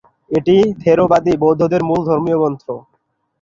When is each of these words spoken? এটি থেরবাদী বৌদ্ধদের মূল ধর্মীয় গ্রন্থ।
এটি 0.31 0.55
থেরবাদী 0.81 1.33
বৌদ্ধদের 1.43 1.81
মূল 1.89 2.01
ধর্মীয় 2.09 2.37
গ্রন্থ। 2.41 2.63